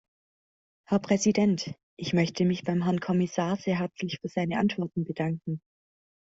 [0.89, 1.75] Herr Präsident!
[1.95, 5.61] Ich möchte mich beim Herrn Kommissar sehr herzlich für seine Antworten bedanken.